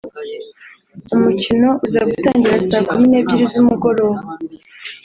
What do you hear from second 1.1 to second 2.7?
umukino uza gutangira